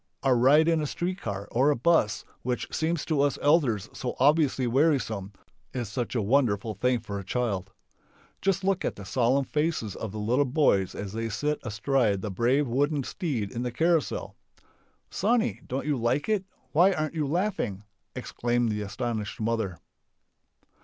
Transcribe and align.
A 0.23 0.33
ride 0.33 0.67
in 0.67 0.81
a 0.81 0.87
street 0.87 1.21
car 1.21 1.47
or 1.51 1.69
a 1.69 1.75
bus 1.75 2.25
which 2.41 2.67
seems 2.73 3.05
to 3.05 3.21
us 3.21 3.37
elders 3.39 3.87
so 3.93 4.15
obviously 4.19 4.65
wearisome 4.65 5.31
is 5.75 5.89
such 5.89 6.15
a 6.15 6.23
wonderful 6.23 6.73
thing 6.73 6.99
for 7.01 7.19
a 7.19 7.23
child. 7.23 7.69
Just 8.41 8.63
look 8.63 8.83
at 8.83 8.95
the 8.95 9.05
solemn 9.05 9.45
faces 9.45 9.95
of 9.95 10.11
the 10.11 10.17
little 10.17 10.43
boys 10.43 10.95
as 10.95 11.13
they 11.13 11.29
sit 11.29 11.59
astride 11.63 12.23
the 12.23 12.31
brave 12.31 12.67
wooden 12.67 13.03
steed 13.03 13.51
in 13.51 13.61
the 13.61 13.71
carousal! 13.71 14.35
"Sonny, 15.11 15.61
don't 15.67 15.85
you 15.85 15.95
like 15.97 16.27
it? 16.27 16.45
Why 16.71 16.93
aren't 16.93 17.13
you 17.13 17.27
laughing?" 17.27 17.83
exclaims 18.15 18.71
the 18.71 18.81
astonished 18.81 19.39
mother. 19.39 19.77